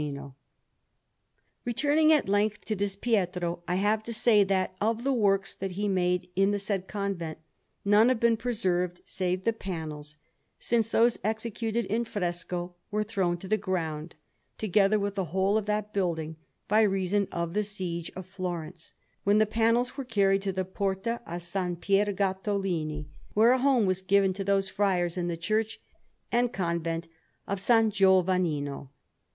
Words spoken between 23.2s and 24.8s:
where a home was given to those